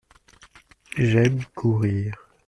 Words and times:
J’aime 0.97 1.45
courir. 1.53 2.27